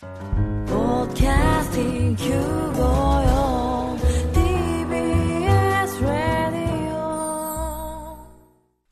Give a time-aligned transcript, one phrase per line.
[0.00, 3.98] Podcasting 954
[4.32, 8.14] TBS Radio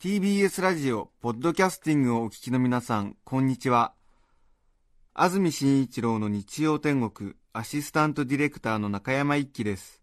[0.01, 3.95] TBS ラジオ、ポッドキャスティングをお聞きの皆さん、こんにちは。
[5.15, 10.03] 安住紳一郎の日曜天国、アシスタントディレクターの中山一輝です。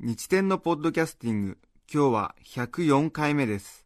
[0.00, 1.56] 日天のポッドキャスティング、
[1.90, 3.85] 今日は104回目です。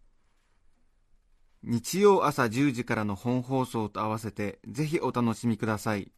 [1.62, 6.10] 日曜朝10時からの本放送と合わせて、ぜひお楽しみください。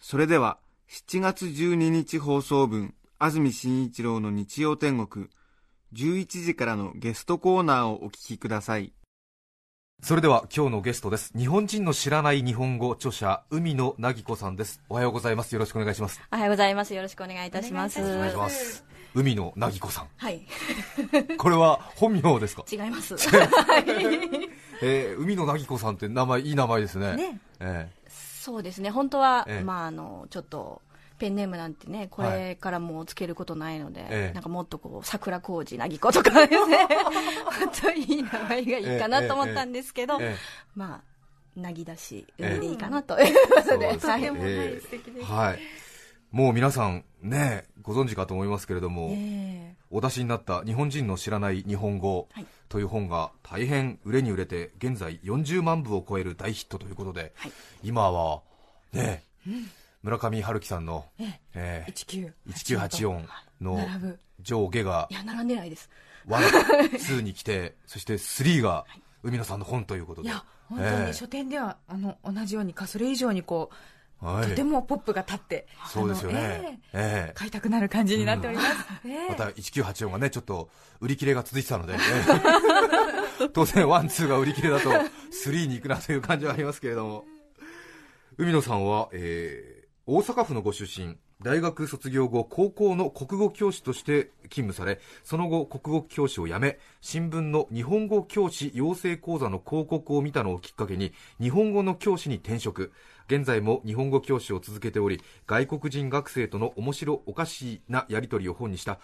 [0.00, 0.58] それでは、
[0.88, 5.28] 7月12日放送分、安住紳一郎の日曜天国、
[5.94, 8.92] 11時からのゲストコーナーをお聞きください。
[10.02, 16.92] それでは今日のゲストです日本人の知らない日本語著者海野凪子さんですおはようございますよろしくお願いしますおはようございます。
[16.92, 18.02] よろしくお願いいたします。
[18.02, 20.08] お願いします海野凪子さん。
[20.16, 20.42] はい。
[21.38, 22.64] これは本名ですか？
[22.70, 23.14] 違います。
[24.82, 27.16] えー、海野凪子さんって名前いい名前ですね。
[27.16, 27.40] ね。
[27.60, 28.90] えそうですね。
[28.90, 29.64] 本当は、ええ。
[29.64, 30.82] まあ、あの、ちょっと、
[31.18, 34.34] ペンネームなんてね、これからもうつけることないので、ええ。
[34.34, 36.86] なんかもっとこう、桜小路なぎことかですね、
[37.58, 40.36] 本当にいい名前がいいかなと思ったんですけど、ええ
[40.74, 41.00] ま
[41.56, 42.50] あ、なぎだし、ええ。
[42.56, 43.18] 海でいいかなと。
[43.18, 44.24] いうことで、そうですはい。
[44.24, 45.58] えーはい
[46.34, 57.52] もう皆さんねご存知かと思いますけれども、えお出しになった「日本人の知らない日本語はい」という本が大変売れに売れて現在40万部を超える大ヒットということで、はい。
[57.84, 58.42] 今は
[58.92, 59.22] ね、
[60.02, 61.06] 村上春樹さんの、
[61.54, 63.24] えー19 1984
[63.60, 63.78] の
[64.40, 65.88] 上下がいや、並んでないです。
[66.26, 68.86] 1、2に来て、 そして3が
[69.22, 70.30] 海野さんの本ということで。
[70.30, 71.06] いや本当ええ。
[71.06, 73.74] に書店ではあの同じようにかそれ以上にこう、
[74.20, 74.48] はい。
[74.48, 76.38] とてもポップが立ってそうですよね。
[76.38, 77.32] ええええ。
[77.34, 78.68] 買いたくなる感じになっております、
[79.06, 79.28] ええ。
[79.28, 80.70] また1Q84がね、ちょっと
[81.00, 83.48] 売り切れが続いてたので、ええ。
[83.52, 87.24] 当然、ワン、ツーが売り切れだと、3に行くなという感じはありますけれども、
[88.38, 102.92] 海野さんは、えー大阪府のご出身、大学卒業後、高校の国語教師として勤務され、その後、国語教師を辞め、新聞の日本語教師養成講座の広告を見たのをきっかけに、日本語の教師に転職。
[103.26, 108.98] 現在も日本語教師を続けており、外国人学生との面白おかしなやり取りを本にした、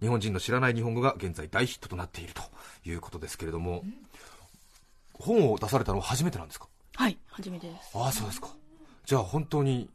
[0.00, 2.42] 日本人の知らない日本語が現在大ヒットとなっていると
[2.84, 3.84] いうことですけれども、
[5.14, 6.68] 本を出されたのは初めてなんですか？
[6.94, 7.90] はい、初めてです。
[7.94, 8.48] ああ、そうですか。
[9.04, 9.90] じゃあ本当に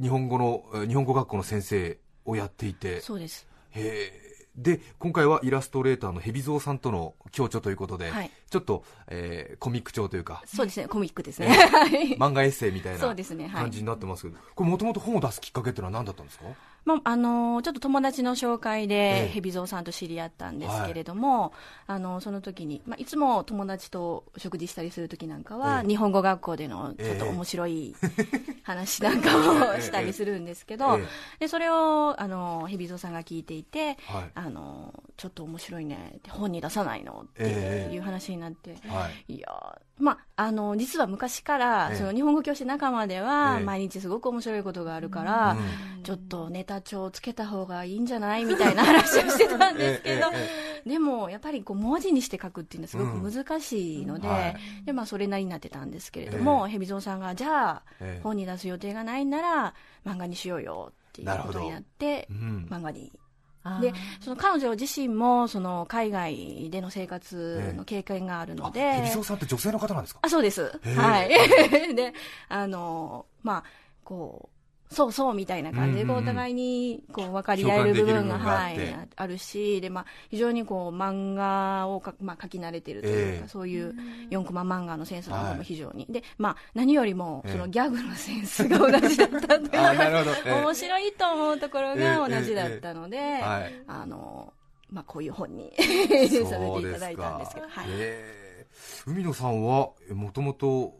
[0.00, 3.46] 日本語の、えー日本語学校の先生をやっていて、そうです。
[3.72, 4.29] へー
[4.62, 8.30] で、今回はイラストレーターの蛇蔵さんとの共著ということで、はい。
[8.50, 11.48] ちょっと、えーコミック調というか、そうですね、コミックですね。
[11.48, 16.44] はい 漫画エッセイみたいな感じになってますけど、これもともと本を出すきっかけっていうのは何だったんですか？
[16.84, 18.86] まあ、あのちょっと友達の紹介ええ。
[18.86, 21.52] で蛇蔵さんと知り合ったんですけれども、
[21.86, 25.88] あのその時に、まあ、いつも友達と食事したりする時なんかは、ええ。
[25.88, 27.94] 日本語学校でのちょっと面白い
[28.62, 31.06] 話なんかをしたりするんですけど、ええ。
[31.40, 34.30] でそれをあの蛇蔵さんが聞いていて、はい。
[34.34, 37.94] あのちょっと面白いねって本に出さないのってええ。
[37.94, 39.34] いう話になって、はい。
[39.34, 41.96] いやーまあ、あの実は昔から、ええ。
[41.96, 43.64] その日本語教師仲間では、ええ。
[43.64, 45.52] 毎日すごく面白いことがあるから、
[45.96, 46.02] うん。
[46.02, 48.44] ちょっとネタ帳をつけた方がいいんじゃない？
[48.44, 50.26] みたいな話をしてたんですけど、
[50.86, 54.56] でもやっぱりこう文字にして書くっていうのはすごく難しいので,、うんはい。
[54.86, 58.20] でまあ、それなりになってたんですけれども、え蛇蔵さんがじゃあ、ええ。
[58.22, 59.74] 本に出す予定がないなら
[60.06, 63.12] 漫画にしようよっていうことになってうん漫画に
[63.80, 70.20] でその彼女自身もその海外での生活の経験があるので、あ蛇蔵さんって女性の方なんですか？
[70.22, 70.72] あそうです。
[70.96, 71.28] はい。
[71.94, 72.14] で
[72.48, 73.64] あのまあ
[74.02, 74.59] こう
[74.90, 83.48] そうそうみたいな感じで、お互いにこう分かり合える部分がはい、ああるしで、まあ、非常にこう漫画をか、まあ、書き慣れてるというか、ええ。
[83.48, 83.94] そういう
[84.30, 87.52] 4コマ漫画のセンスなんかはいも非常に、で、まあ、何よりもええ。
[87.52, 90.52] そのギャグのセンスが同じだったというあなるほど、ええ。
[90.62, 93.84] 面白いと思うところええが同じだったので、はい。
[93.86, 94.52] あの
[94.90, 96.40] まあ、こういう本にさせてい
[96.92, 98.40] ただいたんですけど、はい、えー
[99.06, 100.94] 海野さんはもともと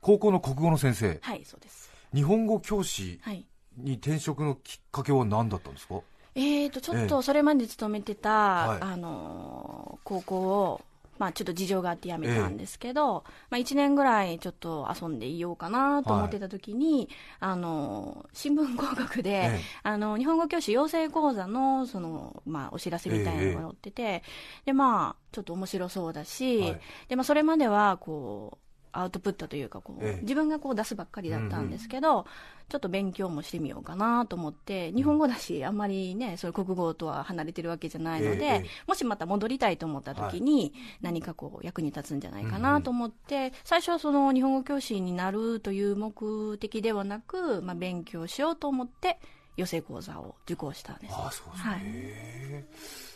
[0.00, 1.89] 高校の国語の先生、はい、そうです。
[2.14, 3.44] 日本語教師はい。
[3.76, 6.00] に転職のきっかけは何だったんですか？
[6.34, 7.06] えーとちょっええ。
[7.08, 8.78] とそれまで勤めてた、はい。
[8.80, 10.80] あの高校を
[11.18, 17.08] まあちょっと事情があって辞めたんですけど、まあ1年ぐらいちょっと遊んでいようかなと思ってた時に、
[17.40, 19.60] あの、新聞広告で、ええ。
[19.82, 24.22] あの、日本語教師養成講座の、その、まあお知らせみたいなのが載ってて、
[24.64, 26.80] で、まあちょっと面白そうだし、はい。
[27.08, 30.22] で、まあそれまでは、こう、アウトプットというかこう、ええ。
[30.22, 32.26] 自分がこう出すばっかりだったんですけど、
[32.68, 49.18] ちょっと勉強もしてみようかなと思って、日本語だし、あんまりね、そういう国語とは離れてるわけじゃないので、えもしまた戻りたいと思った時に、何かこう役に立つんじゃないかなと思って、最初はその日本語教師になるという目的ではなく、まあ、勉強しようと思って、
[49.56, 51.14] 養成講座を受講したんです。
[51.14, 53.09] ああそうですね、はい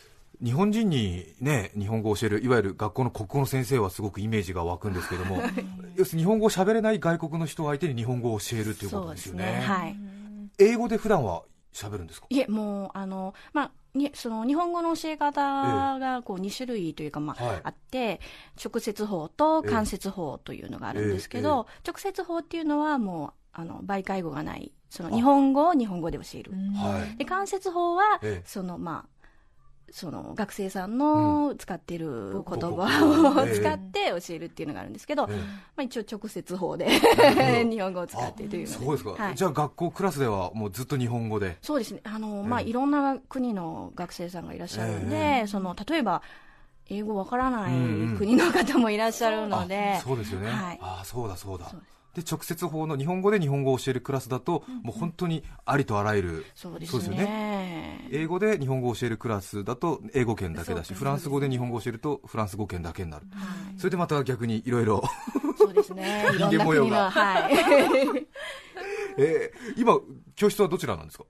[0.45, 5.41] 日本人にね日本語を教えるいわゆる学校の国語の先生はすごくイメージが湧くんですけども
[5.95, 9.61] 要するに日本語を喋れない外国の人を相手に日本語を教えるということですよね。
[9.65, 9.95] はい。
[10.59, 11.43] 英語で普段は
[11.73, 12.27] 喋るんですか？
[12.29, 17.61] いえ、もう、あの、まあ、にその日本語の教え方がこう2種類というか、まあはい。
[17.63, 18.19] あって
[18.63, 26.51] 直接法と間接法というのがあるんですけど、直接法っていうのはもうあの媒介語がないその日本語を日本語で教える。
[26.75, 27.17] はい。
[27.17, 28.43] で間接法は、ええ。
[28.45, 29.09] そのまあ
[29.95, 33.55] その学生さんの使ってる言葉をええ。
[33.55, 35.37] 使って教えるっていうのがあるんですけど、ええ。
[35.37, 35.43] ま
[35.77, 36.85] あ、一応直接法で
[37.63, 39.35] 日本語を使ってというのそうですか、はい。
[39.35, 41.55] じゃあ学校クラスではもうずっと日本語で？
[41.61, 42.01] そうですね。
[42.03, 46.21] あの、まあ、ええいろんな国の学生さんがいらっしゃるんで、えその、例えば、
[46.89, 47.79] 英語わからないうん
[48.11, 48.17] うん。
[48.17, 50.79] 国の方もいらっしゃるので、あそうですよね、はい。
[50.81, 51.69] ああそうだそうだ。
[51.69, 56.45] そうですで直接法の日本語で日本語を教えるクラスだと、もう本当にありとあらゆる。
[56.55, 58.07] そうですよね。
[58.11, 63.79] 英語で日本語を教えるクラスだと英語圏だけだしフランス語で日本語を教えるとフランス語圏だけになる、はい。
[63.79, 65.03] それでまた逆にいろいろ
[65.57, 66.25] そうですね。
[66.35, 67.11] いろん人間模様が。
[67.11, 67.53] はい。
[69.17, 69.97] えー今
[70.35, 71.23] 教室はどちらなんですか？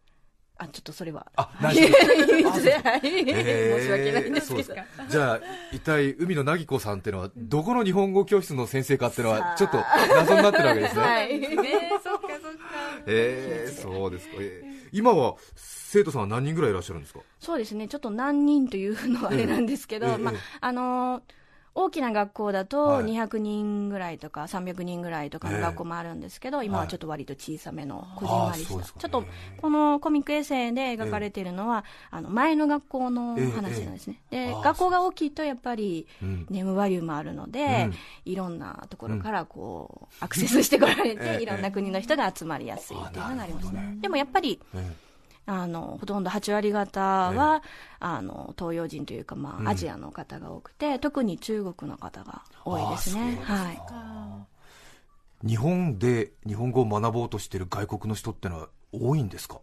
[0.57, 1.25] あ、ちょっとそれは。
[1.35, 1.75] あ はい。
[1.75, 4.75] 内緒はいえー申し訳ないんですけど
[5.09, 5.39] じゃあ
[5.71, 9.77] 一体海野凪子さんっていうのはどこの日本語教室の先生かっていうのはちょっと
[10.15, 11.39] 謎になってるわけですね、はい。
[11.39, 11.49] ね
[12.03, 12.59] そっかそっか
[13.07, 17.19] えー、そうですか、えー今は生徒さんは何人ぐらいいらっしゃるんですか？
[17.39, 17.87] そうですね。
[17.87, 21.21] ちょっと何人というのはあれなんですけど、ええまあええ、あのー
[21.75, 23.05] 大きな学校だとはい。
[23.05, 29.25] 200人ぐらいとか300人ぐらいとかの学校もあるんですけど、今はちょっと割と小さめのこじんまりした、ちょっと
[29.57, 36.45] このコミックエッセイで描かれているのは、あの前の学校のええ話なんですね、で学校が大きいとやっぱりうん。
[36.49, 37.93] ネームバリューもあるので、うん。
[38.31, 43.97] いろんなところからこうアクセスしてこられて、ええいろんな国の人が集まりやすいっていうのがありますね。
[43.99, 44.95] でもやっぱりえ
[45.47, 47.61] あのほとんど8割方は、
[47.99, 49.67] あの東洋人というか、まうん。
[49.67, 53.37] あ、アジアの方が多くて、特に中国の方が多いですね。
[53.47, 59.59] あーはい、ー日本で日本語を学ぼうとしている外国の人ってのは多いんですか？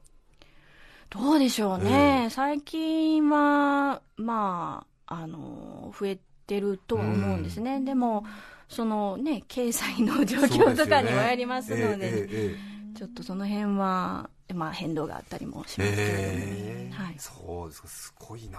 [1.10, 8.24] どうでしょうね、え最近は、まあ、あの増えてるとは思うんですね、でも、
[8.68, 12.28] そのね、経済の状況とかにもやりますので、
[12.96, 17.88] ちょっとその辺は、まあ、変動があったりもしますけれども、ええはい、そうですか。
[17.88, 18.58] すごいな。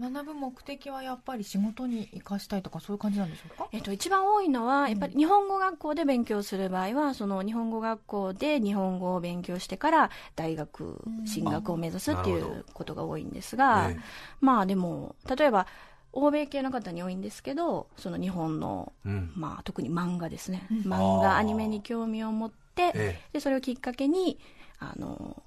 [0.00, 3.68] 学ぶ目的はやっぱり仕事に生かしたいとかそういう感じなんでしょうか？
[3.72, 14.00] えっと、一番多いのは、やっぱり日本語学校で勉強する場合は、その日本語学校で日本語を勉強してから大学進学を目指すっていうことが多いんですが、ええ
[14.40, 15.66] まあでも、例えば、
[16.12, 19.32] 欧米系の方に多いんですけど、その日本の、うん。
[19.34, 20.68] まあ特に漫画ですね。
[20.70, 20.78] うん。
[20.92, 24.38] 漫画、アニメに興味を持って、えで、それをきっかけに、
[24.78, 25.42] あの、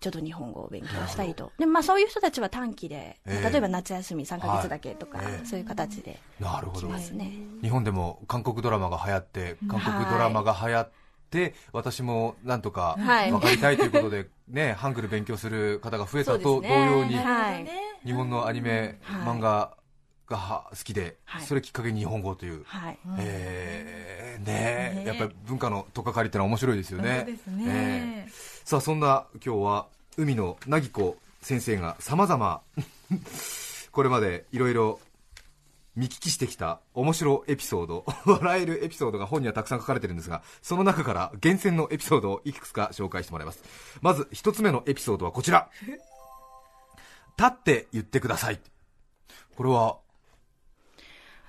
[0.00, 1.52] ちょっと日本語を勉強したいと。
[1.58, 3.50] で、まあそういう人たちは短期で、ええ。
[3.50, 5.26] 例えば夏休み3ヶ月だけとか、はい。
[5.28, 6.88] ええそういう形でえなるほど。
[6.88, 7.32] 来ますね。
[7.62, 10.90] 日本でも韓国ドラマが流行って韓国ドラマが流行っ
[11.30, 13.30] て、私もなんとかはい。
[13.30, 17.68] 分かりたいということで、ね、ハングル勉強する方が増えたと同様に、はい。
[18.04, 19.26] 日本のアニメ、はい。
[19.28, 19.76] 漫画
[20.28, 21.42] がは好きで、はい。
[21.42, 22.98] それきっかけに日本語という、はい。
[23.18, 27.26] えーねねやっぱり文化の取っかかりってのは面白いですよね。
[27.44, 28.32] そうね、えー。
[28.64, 29.86] さあそんな今日は
[30.16, 32.62] 海野凪子先生がさまざま
[33.90, 35.00] これまでいろいろ
[35.94, 43.62] 見聞きしてきた面白エピソード 笑えるエピソードが本にはたくさん書かれてるんですがその中から厳選のエピソードをいくつか紹介してもらいます。
[44.00, 45.70] まず一つ目のエピソードはこちら。
[47.38, 48.60] 立って言ってください。
[49.56, 49.98] これは、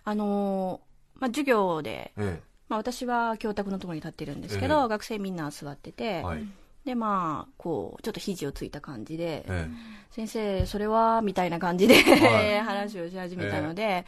[0.04, 0.94] あのー
[1.24, 4.88] まあ、授業で、えまあ、私は教託のところに立ってるんですけど、ええ。
[4.90, 6.46] 学生みんな座ってて、えはい。
[6.86, 9.70] で、まあ、こう、ちょっと肘をついた感じで、え
[10.12, 12.60] 先生、それは、みたいな感じで、はい。
[12.66, 14.06] 話をし始めたので、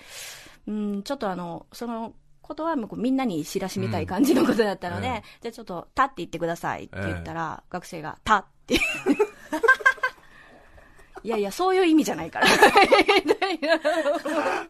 [0.68, 5.40] うん、ちょっとあの、その、ことはもうみんなに知らしめたい感じのことだったので、うんええ。
[5.42, 8.75] じゃあちょっと、たって言ってくださいって言ったら、学生が、たって
[11.25, 12.46] いやいや、そういう意味じゃないから。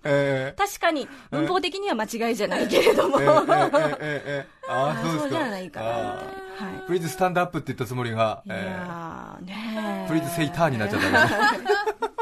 [0.05, 3.19] えー、確かに、文法的には間違いじゃないけれども。
[3.19, 6.12] えー、えー、ああ、そうじゃないかな、みたいな。
[6.13, 6.21] は
[6.81, 11.29] い、プリーズスタンドアップって言ったつもりが、いやねプリーズセイターになっちゃった。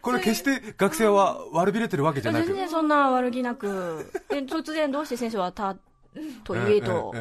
[0.00, 2.46] これ決して学生は悪びれてるわけじゃなく。
[2.46, 4.10] 全然そんな悪気なく。
[4.30, 5.76] で突然どうして先生はた
[6.44, 7.14] と言えと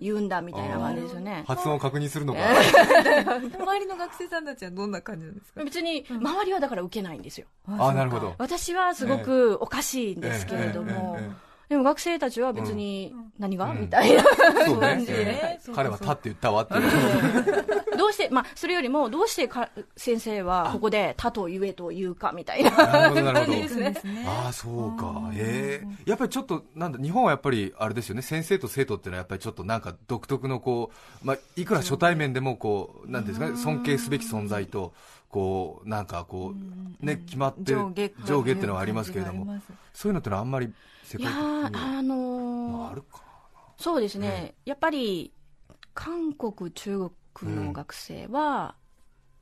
[0.00, 1.44] 言うんだみたいな感じですよね。
[1.46, 2.40] 発音を確認するのか、
[3.58, 5.64] 周りの学生さんたちはどんな感じなんですか？
[5.64, 7.46] 別に、周りはだから受けないんですよ。
[7.66, 8.34] あなるほど。
[8.38, 11.16] 私はすごくおかしいんですけれども。
[11.18, 13.74] えええええ、でも学生たちは別に何が？
[13.74, 14.24] みたいな
[14.64, 14.80] そうね。
[14.80, 15.30] 感じで。
[15.30, 17.88] ええ彼は立って言ったわっていう。
[17.98, 23.52] どうして、まあ、それよりも、どうしてか先生はここで、他と言えと言うかみたいななるほどなるほど。
[23.52, 24.24] 感じですね。
[24.26, 25.30] ああそうか。
[25.34, 28.22] へえやっぱりちょっとなんだ日本はやっぱりあれですよね。
[28.22, 30.90] 先生と生徒っていうのはやっぱりちょっとなんか独特のこ
[31.22, 34.94] う、まあ、いくら初対面でもこうなんですかね尊敬すべき存在と
[35.28, 36.54] こうなんかこ
[37.02, 39.60] うね決まってる上下上下っていうのはありますけれども
[39.92, 40.72] そういうのってのはあんまり
[41.04, 43.28] 世界的にあのああるか
[43.78, 45.32] そうですね、やっぱり、
[45.94, 48.74] 韓国、中国の学生は、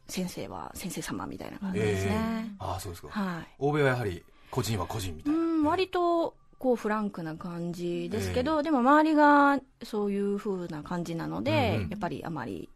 [0.09, 2.55] 先生は先生様みたいな感じですね。
[2.61, 3.09] ああそうですか。
[3.09, 3.47] はい。
[3.59, 5.39] 欧米はやはり個人は個人みたいな。
[5.39, 12.69] うん、割と、こう、フランクな感じですけど、でも周りがそういう風な感じなので、やっぱりあまり、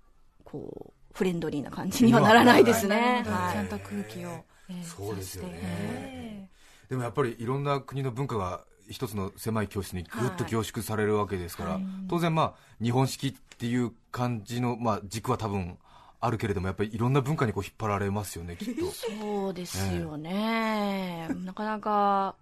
[0.45, 3.25] こう、フレンドリーな感じにはならないですね。
[3.27, 3.53] はい。
[3.55, 6.49] ちゃんと空気を、えーそうですよね。
[6.89, 15.79] でもやっぱりいろんな国の文化が一つの狭い教室にぐっと凝縮されるわけですから、当然まあ日本式っていう感じのまあ軸は多分
[16.21, 18.87] あるけれどもやっぱりいろんな文化にこう引っ張られますよねきっと。
[18.91, 21.29] そうですよね。
[21.45, 22.35] なかなか、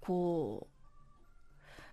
[0.00, 0.71] こう、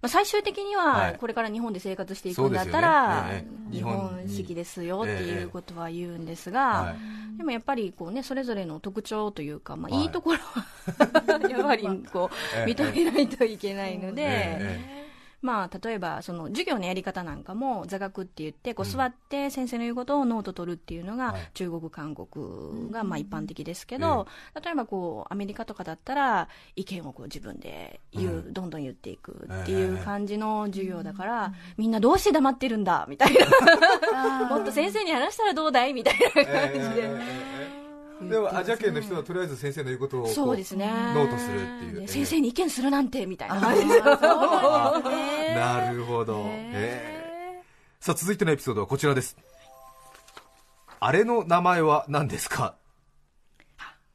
[0.02, 1.16] まあ、最終的にははい。
[1.18, 3.30] これから日本で生活していくんだったら、ね。
[3.32, 6.96] ええ日本式ですよっていうことは言うんですが、は
[7.36, 7.38] い。
[7.38, 10.06] でもやっぱりこうね、それぞれの特徴というか、まあ、はい。
[10.06, 10.66] いいところは、
[11.50, 14.99] やっぱりこ ええう、認めないといけないので、え
[15.42, 24.28] まあ、例えば、その、授業のやり方なんかも、座学って言って、こう、座って先生の言うことをノート取るっていうのがはい、中国、韓国が、まあ、一般的ですけど、
[24.64, 28.54] 例えば、こう、アメリカとかだったら、意見をこう、自分で言う、うん。
[28.54, 33.34] どんどん言っていくってええいう感じの授業だから、みんなどうして黙ってるんだみたい
[34.14, 34.46] な。
[34.50, 37.89] もっと先生に話したらどうだいみたいなえ感じで。
[38.22, 40.88] ええでもアジア圏の人はとりあえず先生の言うことをこそうですね。
[40.88, 42.08] ノートするっていう。
[42.08, 43.62] 先生に意見するなんて、みたいな。
[43.62, 44.02] 感じで。
[44.02, 47.24] なるほど、え。
[47.26, 47.64] え
[48.00, 49.38] さあ続いてのエピソードはこちらです。
[51.00, 52.76] あれの名前は何ですか？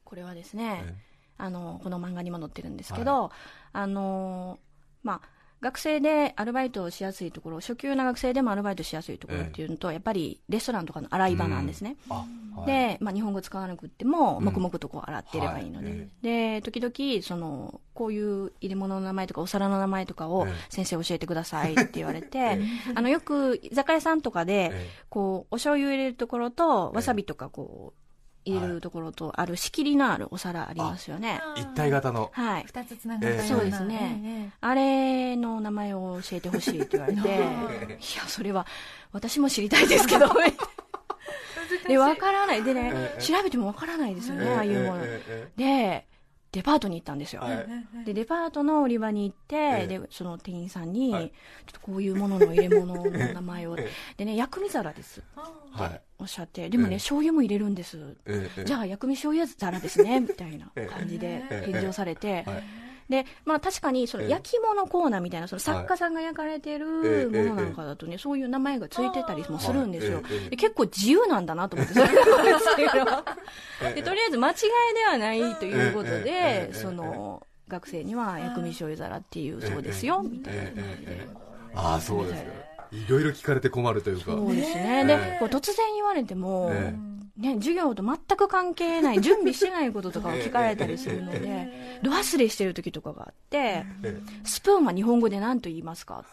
[0.04, 0.94] これはですね、え
[1.38, 3.30] あのこの漫画にも載ってるんですけど、
[3.72, 4.58] あの
[5.02, 5.20] まあ
[5.64, 12.66] 学生でアルバイトをしやすいところ初級な学生でもアルバイトしやすいところっていうのと、やっぱりレストランとかの洗い場なんですね、あ、はい。
[12.66, 14.44] で、まあ、日本語使わなくってもうん。
[14.44, 16.08] 黙々とこう洗ってればいいので、はい。
[16.20, 20.54] で時々そのこういう入れ物の名前とかお皿の名前とかをええ。
[20.68, 22.60] 先生教えてくださいって言われて、 え
[22.94, 28.03] あのよく居酒屋さんとかで、えこうお醤油入れるところとええわさびとかこう
[28.44, 31.40] 入れるところとある仕切りのあるお皿ありますよね。
[31.56, 32.30] 一体型の。
[32.32, 32.64] はい。
[32.66, 34.52] 二つつながったような、ええそうですね。
[34.60, 37.20] あれの名前を教えてほしいって言われて、
[37.98, 38.66] いや、それは
[39.12, 40.26] 私も知りたいですけど、
[41.88, 42.62] で、わからない。
[42.62, 45.00] でねえ、え調べてもわからないですよね、ええああいうもの。
[45.04, 46.06] ええで、
[46.54, 47.42] デパートに行ったんですよ。
[47.42, 48.04] はい。
[48.06, 49.86] で、デパートの売り場に行って、ええ。
[49.88, 51.28] で、その店員さんに、はい。
[51.28, 55.20] ちょっとこういうものの入れ物の名前を、 えでね、薬味皿です。
[55.20, 56.00] ってはい。
[56.20, 56.98] おっしゃって、でもね、ええ。
[56.98, 58.16] 醤油も入れるんです。
[58.26, 60.86] ええじゃあ薬味醤油皿ですね、みたいなええ。
[60.86, 61.72] 感じでええ。
[61.72, 62.62] 返事をされて、はい
[63.08, 64.30] で、まあ確かに、そのええ。
[64.30, 66.78] 焼き物コーナーみたいな、その作家さんが焼かれてええ。
[66.78, 70.22] るものなんかだとね、そういう名前がついてたりもするんですよ。
[70.50, 72.08] で結構自由なんだなと思って、それ
[73.94, 74.54] で、とりあえず間違い
[74.94, 76.74] ではないということでえ、え。
[76.74, 80.62] その、学生には薬味醤油皿っていうそうですよ、みたいな。
[80.62, 81.28] 感じで。
[81.76, 82.50] ああそうですか
[82.92, 83.10] い。
[83.10, 84.24] ろいろ聞かれて困るというか。
[84.24, 85.02] そうですね。
[85.02, 96.24] えでえ、こう突然言われても、えね、授業と全く関係ない、 準備してないこととかを聞かれたりするので、ど忘れしてる時とかがあって、ええスプーンは日本語で何と言いますか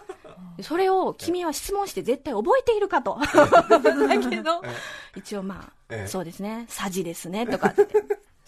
[0.62, 3.18] それを君は質問して絶対覚えているかと。
[3.30, 4.62] だけど、
[5.16, 6.04] 一応まええ。
[6.04, 7.86] あ、そうですね、さじですね、とかって。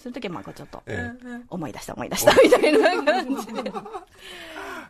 [0.02, 1.12] そういう時はまあこうちょっと、え
[1.48, 3.72] 思い出した思い出したみたいな感じで。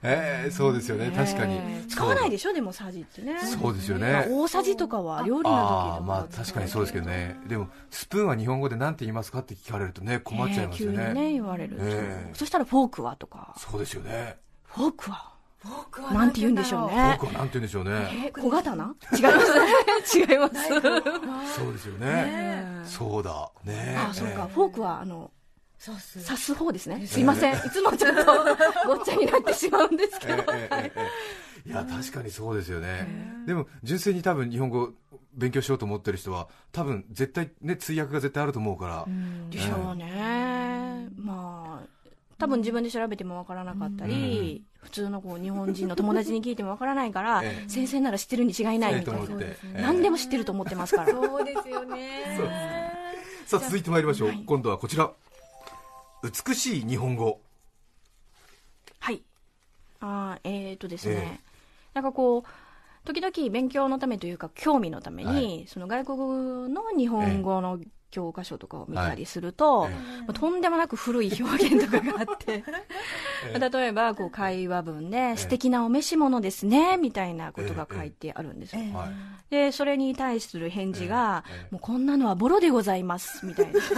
[0.05, 1.13] えええそうですよね。
[1.15, 1.55] 確かに。
[1.55, 3.39] ええ使わないでしょ、でもさじってね。
[3.41, 7.39] そうですよまあね大さじとかは料理の時まあ確かにそうですけどね。
[7.47, 11.77] でもスプーンは日本語で何て言いますかって聞かれるとね困っちゃいますよええ急にねね言われる。
[11.77, 12.31] と、え。
[12.31, 13.55] えそしたらフォークはとか。
[13.59, 14.39] そうですよね。
[14.65, 15.31] フォークは？
[16.13, 17.19] なんて言うんでしょうね。
[17.21, 17.91] 僕はなんて言うんでしょうね。
[18.27, 18.95] え小刀？
[19.13, 19.31] 違いま
[20.05, 20.19] す。
[20.19, 20.69] 違います。
[21.57, 22.07] そうですよね。
[22.07, 23.51] ねそうだ。
[23.65, 24.49] ねあそうか。
[24.53, 25.31] フォークはあの
[25.85, 25.99] 刺
[26.37, 27.07] す方ですね。
[27.07, 27.55] すいません。
[27.55, 28.25] いつもちょっと
[28.87, 30.45] ごっちゃになってしまうんですけど。
[31.65, 33.07] いや確かにそうですよね、
[33.47, 34.91] でも純粋に多分日本語
[35.35, 39.07] 勉強しようと思ってる人は多分絶対ね通訳が絶対あると思うから、
[39.49, 41.92] でしょうね、まあ
[42.43, 47.69] 多分自分で調べてもわからなかったり、普通のこう日本人の友達に聞いてもわからないから、ええ。
[47.69, 51.13] 先生なら知ってるに違いないええみたいな、何でも知ってると思ってますから。
[51.15, 52.91] そうですよね。
[53.47, 55.13] さあ続いてまいりましょう、今度はこちら。
[56.25, 57.41] 美しい日本語。
[58.99, 59.23] はい。
[60.01, 61.41] あーえー、とですね、え。
[61.95, 65.67] なんかこう時々勉強のためというか興味のために、はい。
[65.69, 66.19] その外国
[66.75, 67.79] の日本語の
[68.13, 72.63] 教科書とかを見たりすると、えまあとんでもなく古い表現とかがあって、
[73.53, 79.11] え例えばこう会話文で、素敵なお召し物ですねみたいなことが書いてあるんですよ、はい。
[79.51, 83.81] でそれに対する返事が、もうこんなのはボロでございますみたいな。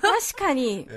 [0.00, 0.88] 確かに、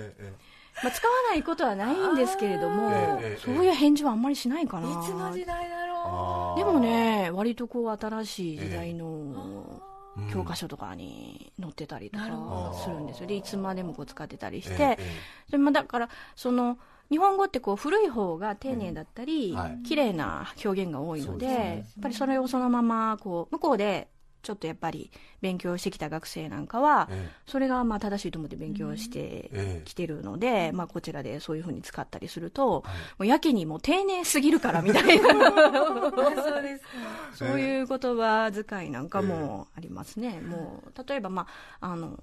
[0.81, 4.87] まあ、使わないことはないんですけれども、そういう返事はあんまりしないかな。
[4.87, 6.57] いつの時代だろあー。
[6.59, 9.86] でもね、割とこう新しい時代のうん
[10.25, 13.27] 教科書とかに載ってたりとかするんですよ。
[13.27, 14.99] で、いつまでもこう使ってたりして、ええ
[15.47, 16.77] それもだから、その、
[17.09, 19.55] 日本語ってこう古い方が丁寧だったり、うん。
[19.57, 19.79] はい。
[19.83, 21.75] 綺麗な表現が多いので、ね。
[21.77, 24.09] やっぱりそれをそのままこう向こうで
[24.41, 29.81] ちょっとやっぱり勉強してきた学生なんかは、えそれがまあ正しいと思って勉強してええ。
[29.83, 32.83] きてるので、まあこちらでそういうふうに使ったりすると、も
[33.19, 36.89] うやけにもう丁寧すぎるからみたいな、 そうですか
[37.33, 40.41] そういう言葉遣いなんかもありますね。
[40.41, 41.47] もう、例えばま
[41.79, 42.19] あ、あの、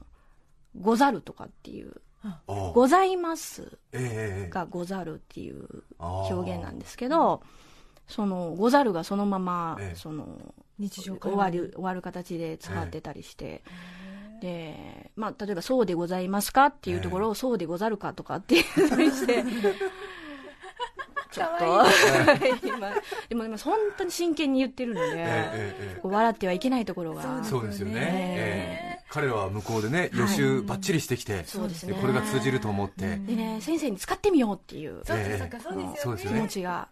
[0.78, 2.00] ござるとかっていう、
[2.46, 3.78] ございます
[4.48, 7.42] がござるっていう表現なんですけど、
[8.06, 9.96] そのござるがそのまま、ええ。
[9.96, 10.38] その
[10.78, 13.62] 日常終わる終わる形で使ってたりして、
[14.40, 19.44] でまあ例えばそうでございますかっていうところを、そうでござるかとかっていうふうにして
[21.34, 21.84] ちょっと。
[22.66, 22.90] 今
[23.28, 27.40] でもでも本当に真剣に言ってるので、えええええこう笑ってはいけないところが。
[27.42, 29.04] えそうですよね、えええ。
[29.10, 31.94] 彼らは向こうでね予習ばっちりしてきて、そうですね。
[32.00, 35.48] これが通じると思って、でね先生に使ってみようっていうそうええ。
[35.48, 36.38] かそうかそうですよね。
[36.38, 36.88] 気持ちが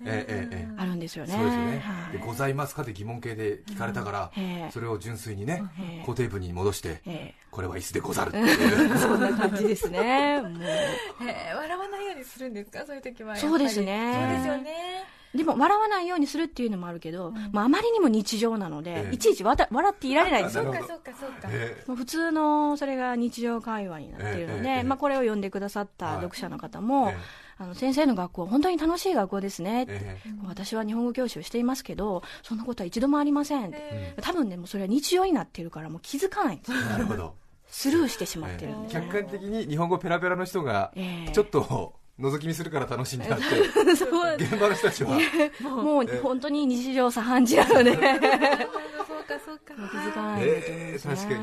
[0.76, 1.32] あるんですよね。
[1.32, 4.70] そうでございますかって疑問形で聞かれたから、ええ。
[4.72, 6.06] それを純粋にね、ええ。
[6.06, 8.42] 固定文に戻して、えこれは椅子でござるってい
[8.90, 8.94] う。
[8.94, 10.40] えそんな感じですね。
[10.40, 10.52] もう。
[10.52, 12.84] 笑わないようにするんですか？
[12.86, 15.04] そういう時はそうですねですよね。
[15.34, 19.14] でも笑わないようにするっていうのもあるけど、まあ、あまりにも日常なので、ええ。
[19.14, 20.58] いちいちわた笑っていられないんです。
[20.58, 21.48] よそうかそうかそうか。
[21.50, 26.14] えもう普通のそれが日常会話になっているので、ええええまあ、これを読んでくださったはい。
[26.16, 27.16] 読者の方も、え
[27.58, 30.30] あの先生の学校本当に楽しい学校ですねって、ええ。
[30.46, 36.56] 私は日本語教師をしていますけどそんなことは一度もありませんって、え多分ねもうそれは日常になってるからもう気づかない。
[36.56, 37.36] んですよなるほど、
[37.68, 41.32] スルーしてしまってるんえですね、え客観的に日本語ペラペラの人がええ。
[41.32, 43.44] ちょっと覗き見するから楽しいんだって、
[43.96, 45.18] そう現場の人たちは、
[45.60, 47.92] もう本当に日常茶飯事なので。
[47.92, 49.74] そうかそうか。
[49.74, 50.22] 気づか。
[50.22, 51.34] ないですね確か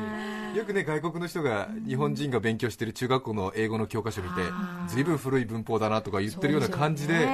[0.52, 0.58] に。
[0.58, 4.42] よくね外国の人が日本人が勉強してる中学校の英語の教科書を見て
[4.88, 7.26] ずいぶん古い文法だなとか言ってるような感じで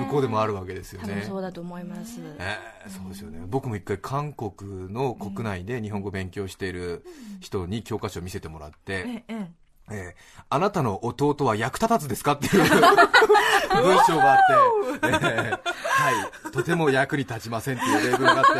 [0.00, 1.24] 向こうでもあるわけですよね。
[1.26, 3.42] そうだと思います、ええそうですよね。
[3.46, 7.04] 僕も一回韓国の国内で日本語勉強している
[7.40, 8.76] 人に教科書を見せてもらって、
[9.06, 9.61] えええ
[9.92, 10.16] え
[10.48, 12.62] あなたの弟は役立たずですかっていう
[13.82, 14.38] 文章があっ
[15.00, 15.50] て、ええ。
[15.50, 15.58] は
[16.48, 18.50] い、とても役に立ちませんっていう例文があって、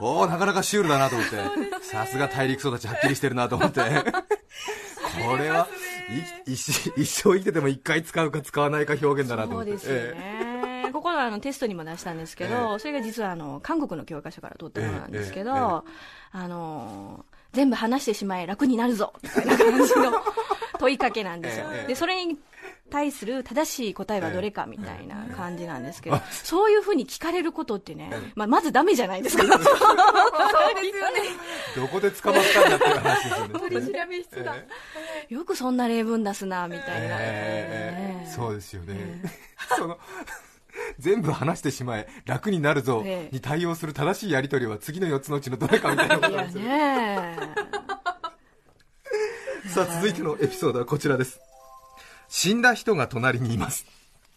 [0.00, 1.36] おお、なかなかシュールだなと思って、
[1.82, 5.66] さすが大陸育ちはっきりしてるなと思って、これは
[6.46, 9.70] い一一生生きてても一回使うか使わないか表現だなと思って。
[9.70, 15.84] そうですよえね、ここのあのテストにも出したんですけど、えそれが実はあの韓国の教科書から取ったものなんですけど、あ
[16.34, 20.12] の全部話してしまえ楽になるぞみたいな感じの
[20.80, 22.38] 問いかけなんですよ、ええでそれに
[22.90, 26.70] 対する正しい答えはどれかみたいな感じなんですけど、そう。
[26.70, 31.20] いうふうに聞かれることってね、まあ、まずダメじゃないですかそうですよね。
[31.76, 33.60] え どこで捕まったんだっていう話ですよね。
[33.60, 34.56] 取り調べ室だ。
[34.56, 34.66] え
[35.34, 39.22] よくそんな例文出すなみたいな、ええねそうですよね、
[39.78, 39.98] その
[40.98, 43.34] 全部話してしまえ楽になるぞええ。
[43.34, 46.64] に対応する正しいやり取りは次の4つのうちのどれかみたいなこといやなんですよ。
[46.64, 47.38] ね
[49.68, 51.40] さあ続いてのエピソードはこちらです。
[52.28, 53.86] 死んだ人が隣にいます。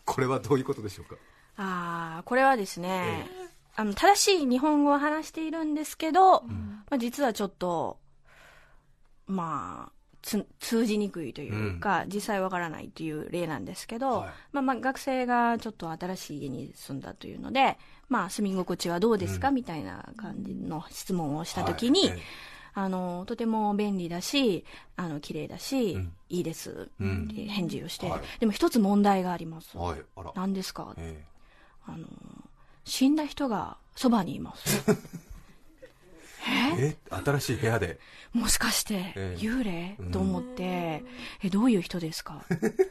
[0.05, 1.15] これはどういうことでしょうか？
[1.57, 3.27] ああこれはですね、
[3.75, 7.99] あの正しい日本語を話しているんですけど、まあ、実はちょっと
[9.27, 9.91] まあ
[10.23, 14.29] つ通じにくいというか、実際わからないという例なんですけど、はい。
[14.53, 17.77] まあまあ学生がちょっと新しい家に住んだというので、
[18.09, 22.17] まあ住み心地はどうですか、みたいな感じの質問をしたときに、はい。
[22.17, 22.21] え
[22.75, 26.13] あの、とても便利だし、あの、綺麗だし、うん。
[26.29, 27.29] いいです、うん。
[27.31, 28.21] って返事をして、はい。
[28.39, 29.77] でも一つ問題があります。
[29.77, 30.01] はい。
[30.35, 31.23] 何ですか、え
[31.85, 32.07] あの、
[32.85, 34.83] 死んだ人がそばにいます。
[36.77, 36.97] え？
[37.11, 37.15] え？
[37.23, 37.99] 新しい部屋で？
[38.33, 39.37] もしかして、ええ。
[39.39, 40.11] 幽霊、うん。
[40.11, 41.03] と思って、
[41.43, 42.43] え、どういう人ですか？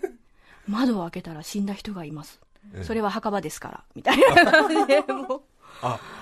[0.68, 2.40] 窓を開けたら死んだ人がいます。
[2.72, 2.84] ええ。
[2.84, 5.42] それは墓場ですから、みたいな感じで、もう。
[5.82, 6.21] ああ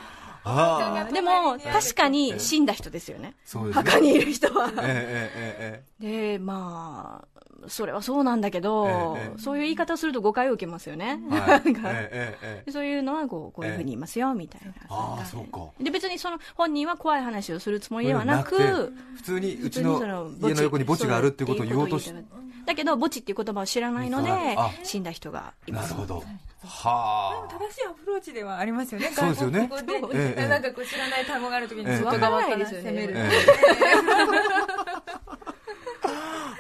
[1.13, 3.35] でも、確かに死んだ人ですよね。
[3.55, 3.73] ね。
[3.73, 4.71] 墓にいる人は。
[4.83, 11.21] ええええで、まあ、それはそうなんだけど、ええそういう言い方をすると誤解を受けますよね。
[12.71, 14.73] そういうのはこうこういうふうに言いますよ、みたいな。
[14.89, 15.67] ああそうか。
[15.81, 20.01] で、別にその本人は怖い話をするつもりではなく、普通にうちの
[20.41, 22.25] 家の横に墓地があるっていうことを言おうとして
[22.67, 25.91] だけど、墓地っていう言葉を知らないのであ、死んだ人がいます。
[25.93, 26.25] なるほど
[26.63, 27.49] はあ。
[27.49, 29.11] 正しいアプローチではありますよね。
[29.15, 29.69] そうですよね。
[29.71, 31.97] 外国語で、ええなんかこう知らない単語があるときにええ。
[31.99, 33.15] 外側かですよね攻める。
[33.17, 33.31] え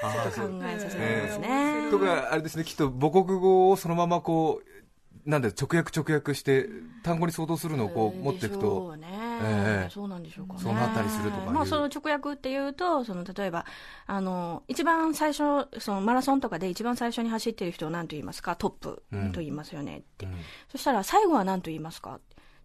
[0.02, 1.90] あちょっと考えさせられますね。
[1.90, 4.79] とかあれですねきっと母国語をそのままこう
[5.26, 6.68] なんだ直訳直訳して
[7.02, 8.92] 単語に相当するのをこう持っていくと。
[8.94, 9.06] うね。
[9.42, 9.90] ええ。
[9.90, 10.60] そうなんでしょうかね。
[10.60, 13.66] そうなったりするとかまあ、その直訳っていうと、その例えば、
[14.06, 19.02] あの、一番最初、そのマラソンとかで一番最初に走ってる人を何と言いますか、トップ
[19.32, 20.26] と言いますよねって。
[20.26, 20.34] うん。
[20.70, 22.14] そしたら、最後は何と言いますか？
[22.14, 22.20] っ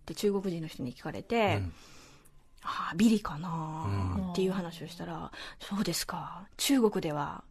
[0.06, 1.74] て中国人の人に聞かれて、うん。
[2.64, 6.48] ああ、ビリかなっていう話をしたら、そうですか。
[6.58, 7.44] 中国では、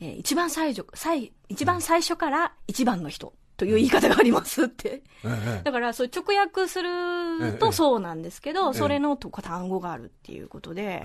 [0.00, 5.02] えー一番最初、最、一番最初から一番の人という言い方がありますって。
[5.24, 5.62] ええ。
[5.64, 7.58] だから、そう直訳するええ。
[7.58, 8.74] とそうなんですけど、ええ。
[8.74, 11.02] それのと単語があるっていうことで、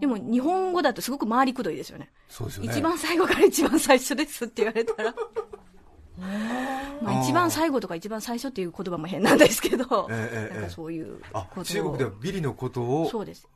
[0.00, 2.10] でも日本語だとすごく回りくどいですよね。
[2.28, 2.72] そうですよね。
[2.72, 5.14] 一番最後から一番最初ですって言われたら。
[7.02, 11.64] まあ、一番最後とか一番最初っていう言葉も変なんですけど、なんかそういうあことを。
[11.64, 13.08] 中国ではビリのことを。
[13.10, 13.48] そうです。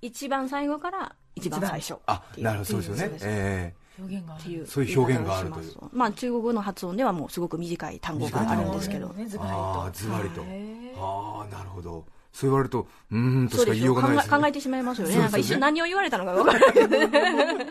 [0.00, 2.22] 一番最後から一番最初あ。
[2.38, 3.16] なるほどそうですよね。
[3.16, 4.40] んえ表現がある。
[4.40, 9.14] っていうそういう表現があるというますまあ中国語の発音ではもうすごく短い単語があるんですけど。
[9.26, 9.56] ズバリと。
[9.56, 15.14] ああズバリとへああなるほどそう言われるとうーんとしか言いよようがないですね考え考えてしまいますよね。
[15.14, 17.66] よねなんか一瞬何を言われたのか分からない。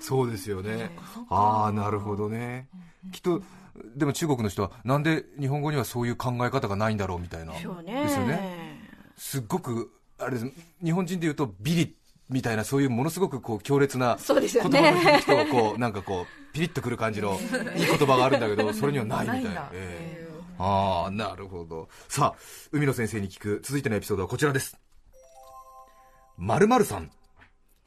[0.00, 0.90] そうですよね。
[1.28, 2.68] ああ、なるほどね。
[3.12, 3.42] きっと、
[3.94, 7.52] でも中国の人は、なんで日本語にはそういう考え方がないんだろうみたいな。
[7.54, 8.04] そうね。
[8.04, 8.80] ですよね。
[9.16, 10.52] すっごく、あれです、
[10.82, 11.96] 日本人で言うとビリ
[12.30, 15.18] みたいな、そういうものすごくこう強烈な言葉のね。
[15.20, 17.38] 人はこう、なんかこう、ピリッとくる感じの
[17.76, 19.70] いい言葉があるんだけど、それにはないみたいな
[20.58, 21.88] ああ、なるほど。
[22.08, 22.40] さあ、
[22.72, 24.78] 海野先生に聞く続いてのエピソードはこちらです。
[26.38, 27.10] 〇〇さん。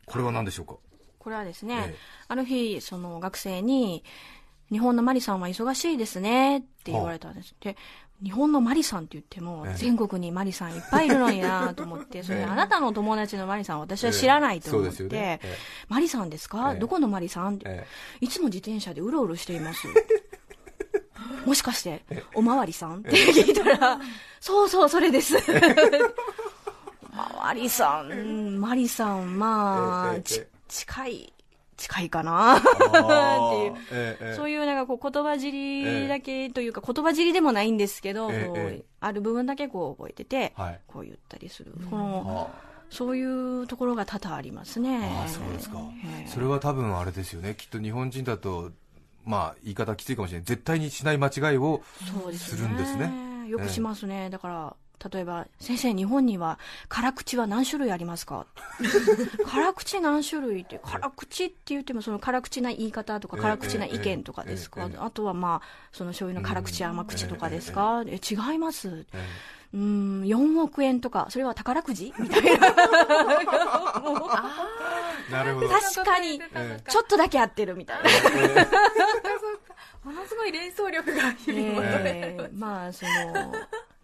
[0.06, 0.76] これは何でしょうか？
[1.20, 4.04] これはですね、ええある日、その学生に、
[4.72, 7.56] 日本のマリさんは忙しいですねって言われたんです。
[7.62, 7.78] で、
[8.24, 9.74] 日本のマリさんって言っても、ええ。
[9.76, 15.42] 全国にマリさんいっぱいいるのになと思って、 それええあなたの友達のマリさんは私は知らないと思って、
[15.90, 16.80] マリさんですか、ええ。
[16.80, 17.56] どこのマリさん？
[17.56, 17.88] って、え。
[18.22, 19.88] いつも自転車でうろうろしています。
[21.46, 23.00] もしかして、おまわりさん？
[23.00, 24.00] って聞いたら、
[24.40, 25.36] そうそう、それです。
[27.12, 31.34] おまわりさん、マリさん、まあ、ち近い、
[31.84, 32.58] 近いかな。
[32.58, 33.74] っていう。
[33.92, 40.80] ええそういうなんかこう言葉尻だけというか、言葉尻でもないんですけど、えある部分だけこう覚えてて、はい。
[40.88, 41.74] こう言ったりする。
[41.90, 42.50] この、
[42.90, 44.98] そういうところが多々ありますね。
[45.20, 45.80] ああそうですか。
[46.06, 46.28] ええ。
[46.28, 47.56] それは多分あれですよね。
[47.56, 48.72] きっと日本人だと
[49.26, 50.46] まあ言い方きついかもしれない。
[50.46, 51.82] 絶対にしない間違いを
[52.34, 53.48] するんですね。
[53.50, 54.30] よくしますね。
[54.30, 54.76] だから、
[55.12, 58.46] 例えば、先生、日本には辛口は何種類ありますか？
[59.46, 69.06] 辛口何種類って、辛口って言っても、その辛口な言い方とか、ええ辛口な意見とかですか、ええええあとはまあ、その醤油の辛口、甘口とかですか、え違います。
[69.74, 72.14] うーん、4億円とか、それは宝くじ？
[72.20, 72.70] みたいな。
[75.32, 75.70] なるほど。
[75.70, 76.40] 確かに、
[76.88, 78.10] ちょっとだけ合ってるみたいな。
[80.04, 83.54] ものすごい連想力が日々求めええまあ、その、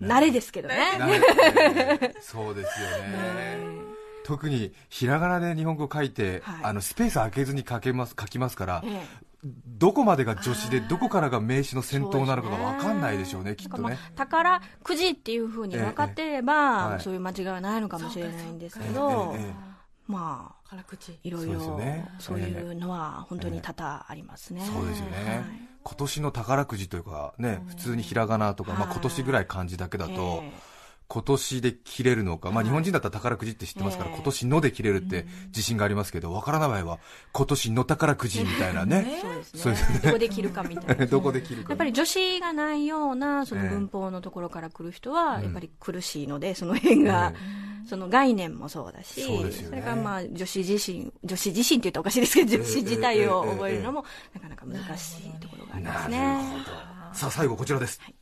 [0.02, 0.32] 慣れ。
[0.32, 0.98] ですけどね。
[1.00, 2.14] ね。
[2.22, 3.80] そうですよね。
[4.24, 6.66] 特にひらがなで日本語書いて、はい。
[6.66, 9.08] あのスペース空けずに書けます書きますから、ええ。
[9.44, 13.84] どこまでが助詞でどこからが名詞の先頭なのかが分かんないでしょうねきっとね。
[13.84, 19.70] まあ、宝くじっていうふうに分かっていれば、えそういう間違いはないのかもしれないんですけえど、えええ
[20.08, 21.20] まあ、辛口。
[21.24, 22.10] いろいろね。
[22.20, 24.62] そういうのは本当に多々ありますね。
[24.66, 28.92] そうですよね、はい今年の宝くじというかね普通にひらがなとか、まあ、はい。
[28.92, 30.69] 今年ぐらい漢字だけだと、ええ
[31.12, 34.16] 今年で切れるのか、まあ、日本人だったら宝くじって知ってますから、ええ。
[34.16, 37.00] 今年ので切れるって自信がありますけど、わからない場合は、
[37.32, 39.20] 今年の宝くじみたいなね、
[39.56, 41.06] そうですどこで切るかみたいな。
[41.10, 41.70] どこで切るか。
[41.70, 45.44] やっぱり女子がないようなそのええ文法のところから来る人はうん。
[45.46, 56.90] やっぱり苦しいので、その辺が、えその概念もそうだしそれからまあ女子自身女子自身って言ったらおかしいですけど女子自体を覚えるのもなかなか難しいところがありますなるねほど。
[57.14, 58.00] さあ、最後こちらです。
[58.04, 58.16] はい。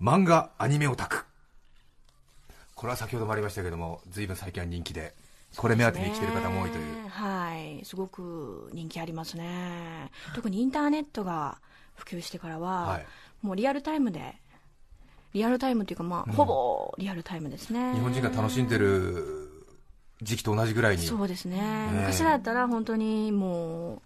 [0.00, 1.26] 漫画、アニメオタク。
[2.74, 5.14] これは先ほどもありましたけども、随分最近は人気で、
[5.56, 7.04] これ目当てに来てる方も多いという。
[7.04, 10.10] ねはいすごく人気ありますね。
[10.34, 11.58] 特にインターネットが
[11.94, 13.06] 普及してからは、はい。
[13.42, 14.34] もうリアルタイムで
[15.34, 17.92] リアルタイムっていうかまあ、ほぼリアルタイムですね。
[17.94, 19.50] 日本人が楽しんでる
[20.22, 21.02] 時期と同じぐらいに。
[21.02, 21.58] そうですね、
[21.92, 21.96] え。
[22.00, 24.02] 昔だったら本当にもう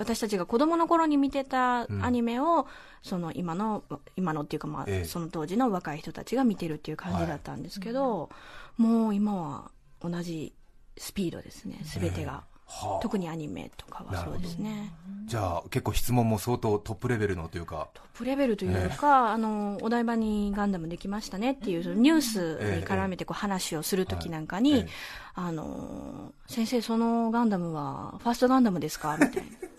[0.00, 2.02] 私たちが子供の頃に見てたうん。
[2.02, 2.66] アニメを、
[3.02, 3.84] その今の
[4.16, 5.04] 今のっていうか、まあええ。
[5.04, 8.30] その当時の若い人たちが見てるっていう感じだったんですけど、
[8.78, 10.54] もう今は同じ
[10.96, 11.80] スピードですね。
[11.82, 13.02] 全てが、はあ。
[13.02, 14.90] 特にアニメとかはそうですね。
[15.26, 24.88] じゃあ、結構質問も相当トップレベルのというか、トップレベルというか、あのお台場にガンダムできましたねっていうニュースに絡めてこう話をするときなんかに、ええ。
[25.34, 29.69] あの先生、そのガンダムはファーストガンダムですかみたいな。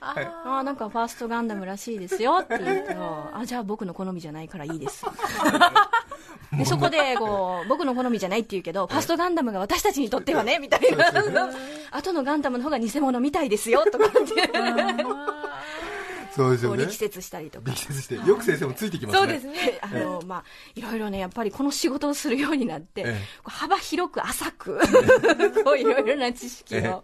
[0.00, 2.94] ああなんかファーストガンダムらしいですよって言うと、
[3.34, 5.04] あじゃあ僕の好みじゃないからいいです。
[6.56, 11.12] でそこでこう僕の好みじゃないって言うけど、ファーストガンダムが私たちにとってはねみたいな、
[11.90, 14.18] 後のガンダムの方が偽物みたいですよとかって、
[16.34, 16.96] そうですよね力。
[16.96, 17.70] 説したりとか。
[17.70, 19.18] 力説して、よく先生もついてきますね。
[19.18, 19.78] そうですね。
[19.82, 24.78] あの、まあ、いろいろね、やっぱりこの仕事をするようになって、幅広く浅く、
[25.64, 27.02] こういろいろな知識を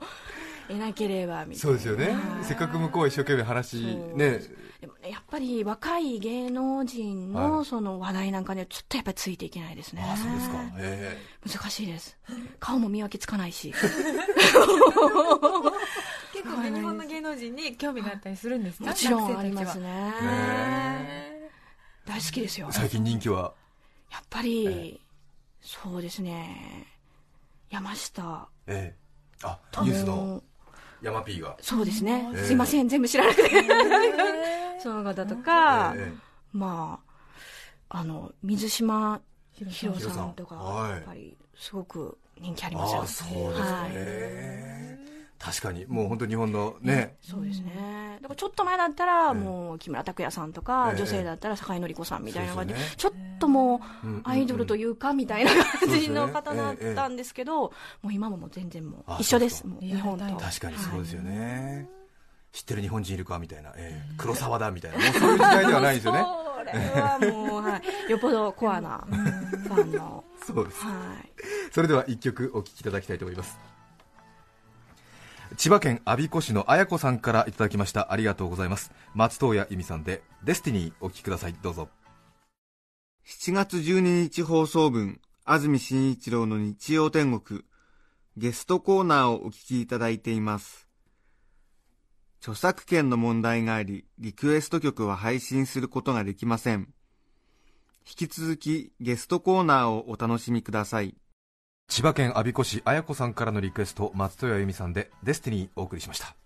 [0.68, 1.58] 得なければ、みたいな。
[1.58, 2.44] そうですよねはい。
[2.44, 3.76] せっかく向こうは一生懸命話、
[4.14, 4.40] ね、
[4.80, 10.02] でもね、やっぱり若い芸能人はいのその話題なんかにはちょっとやっぱりついていけないですね。
[10.06, 10.56] あそうですか。
[10.78, 11.16] え
[11.48, 12.16] 難しいです。
[12.60, 13.72] 顔も見分けつかないし。
[16.32, 18.86] 結構ね、日本の芸能人に興味があったりするんですか？
[18.86, 19.78] もちろんあります。
[19.78, 20.12] ね。
[20.22, 21.50] へ
[22.06, 22.72] 大好きですよえ。
[22.72, 23.54] 最近人気は、
[24.12, 25.00] やっぱり、
[25.60, 26.86] そうですね。
[27.70, 28.48] 山下。
[28.66, 29.06] ええ
[29.42, 30.42] あ、ニュースの
[31.02, 31.56] 山 P が。
[31.60, 32.44] そうですね、ええ。
[32.44, 33.50] すいません、全部知らなくて、
[34.78, 36.12] その方とか、ええ。
[36.52, 37.00] ま
[37.88, 40.90] あ、あの水島ーひろさんとか、はい。
[40.92, 43.66] やっぱりすごく人気ありますよああ、そうですね。
[43.72, 49.34] はい確かに、もう本当日本のね、そうですね、だからちょっと前だったら、ええ。
[49.34, 50.98] もう木村拓哉さんとか、ええ。
[50.98, 52.74] 女性だったら坂井紀子さんみたいな感じ。
[52.74, 54.22] で、ちょっともう、うん。
[54.24, 57.72] アイドルというかみたいな感じの方だったんですけど、も
[58.04, 60.24] う今ももう全然もうあ一緒です、日本と。
[60.36, 61.88] 確かにそうですよね。
[62.52, 64.14] 知ってる日本人いるかみたいな、ええ。
[64.16, 66.26] 黒沢だみたいな、もうそういう時代ではないですよね。
[66.56, 70.84] それはもう、はい、よっぽどコアなファンの、 そうです。
[70.84, 71.32] はい。
[71.70, 73.58] それでは一曲お聴きいただきたいと思います。
[75.54, 78.12] 千葉県我孫子市の綾子さんからいただきました。
[78.12, 78.90] ありがとうございます。
[79.14, 81.54] 松任谷由実さんで、デスティニーお聴きください。
[81.62, 81.88] どうぞ。
[83.24, 87.62] 7月12日放送分、安住紳一郎の日曜天国、
[88.36, 90.88] ゲストコーナーをお聞きいただいています。
[92.40, 96.92] 著作権の問題があり、リクエスト曲は配信することができません。
[98.08, 101.16] 引き続きゲストコーナーをお楽しみください。
[101.96, 106.36] 千葉県我孫子市綾子さんからのリクエスト、松任谷由実さんで、デスティニーお送りしました。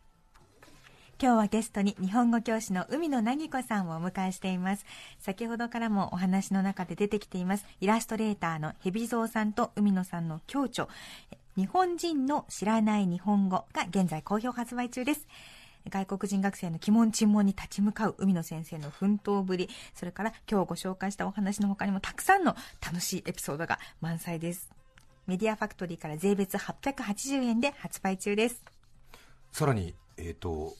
[1.20, 4.86] 今日はゲストに日本語教師の海野凪子さんをお迎えしています。
[5.18, 10.86] 先ほどからもお話の中で出てきていますイラストレーターの蛇蔵さんと海野さんの共著
[11.56, 15.26] 日本人の知らない日本語が現在好評発売中です。
[15.90, 24.79] 外国人学生の鬼門沈問に立ち向かう海野先生の奮闘ぶりそれから今日ご紹介したお話の他にもたくさんの楽しいエピソードが満載です。
[25.30, 28.64] メディアファクトリーから税別880円で発売中です
[29.52, 30.74] さらに、えっ、と、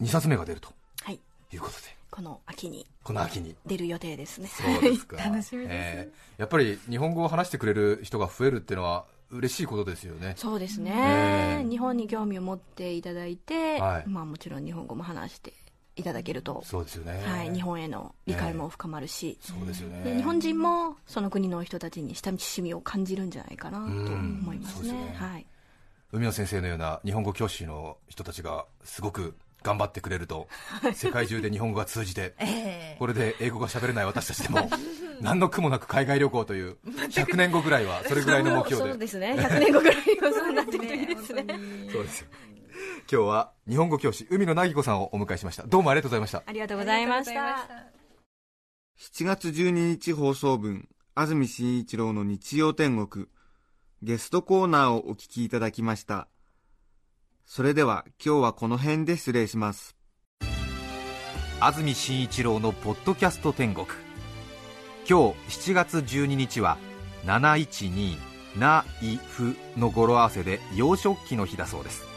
[0.00, 0.70] 2冊目が出ると
[1.02, 1.20] はい。
[1.52, 3.54] いうことで、この秋にこの秋に。
[3.66, 4.48] 出る予定ですね。
[4.48, 5.18] そうですか。
[5.20, 10.32] 楽しみですえーやっぱり日本語を話してくれる人が増えるっていうのは嬉しいことですよね。
[10.38, 15.52] そうですえね、え日本に興味を持っていただいて、はいまあもちろん日本語も話して
[15.96, 17.22] いただけると、そうですよね。
[17.24, 20.02] はい、日本への理解も深まるし、そうですよね。
[20.04, 25.46] で日本人もその国の人たちに親しみを感じるんじゃないかなと思いますねねはい、
[26.12, 30.48] 海野先生のような日本語教師の人たちがすごく頑張ってくれると、
[30.94, 34.68] 世界中で日本語が通じて、 えこれで英語が喋れない私たちでも、
[35.20, 38.98] 何の苦もなく海外旅行という、100年後ぐらいはそれぐらいの目そう標で。
[38.98, 40.02] ですね100年後ぐらいは
[40.32, 41.44] そうなってくるといいですね
[41.92, 42.28] そうですよ。
[43.12, 45.64] 今日は日本語教師、海野凪子さんをお迎えしました。
[45.64, 46.42] どうもありがとうございました。
[46.46, 47.68] ありがとうございました。
[48.98, 53.26] 7月12日放送分安住紳一郎の日曜天国
[54.00, 56.26] ゲストコーナーをお聞きいただきました。
[57.44, 59.94] それでは今日はこの辺で失礼します。
[61.60, 63.86] 安住紳一郎のポッドキャスト天国。
[65.06, 66.78] 今日7月12日は
[67.26, 68.16] 712
[68.58, 72.11] ないふの語呂合わせで洋食器の日だそうです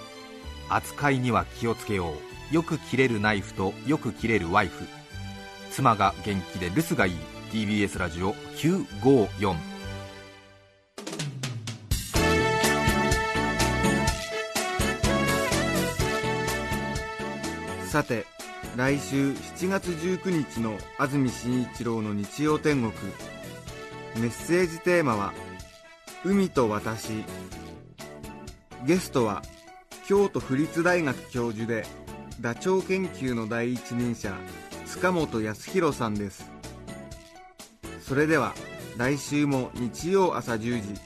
[0.70, 2.14] 扱いには気をつけよ
[2.52, 2.54] う。
[2.54, 4.86] よく切れるナイフとよく切れるワイフ。
[5.72, 7.36] 妻が元気で留守がいい。
[7.52, 9.56] TBS ラジオ954
[17.88, 18.26] さて
[18.76, 22.92] 来週7月19日の安住紳一郎の日曜天国。
[24.18, 25.34] メッセージテーマは
[26.26, 27.24] 「海と私」
[28.86, 29.44] ゲストは
[30.08, 31.84] 京都府立大学教授で
[32.40, 34.36] ダチョウ研究の第一人者
[34.86, 36.52] 塚本康弘さんです。
[38.02, 38.54] それでは
[38.98, 41.02] 来週も日曜朝10時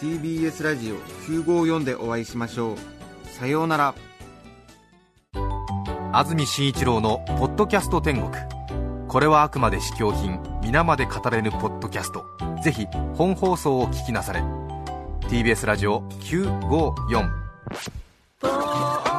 [0.00, 0.96] TBS ラジオ
[1.28, 2.76] 954でお会いしましょう。
[3.28, 3.94] さようなら。
[6.12, 8.32] 安住紳一郎の「ポッドキャスト天国」
[9.06, 12.24] これはあくまで試供品皆まで語れぬポッドキャスト。
[12.64, 14.42] ぜひ本放送を聞きなされ。
[15.28, 17.99] TBS ラジオ954
[18.40, 19.09] for